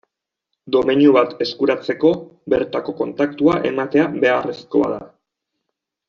[0.75, 2.11] Domeinu bat eskuratzeko
[2.55, 5.03] bertako kontaktua ematea beharrezkoa da.